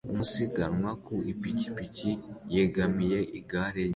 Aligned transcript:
Umusiganwa 0.13 0.91
ku 1.05 1.15
ipikipiki 1.33 2.11
yegamiye 2.55 3.19
igare 3.39 3.83
rye 3.83 3.89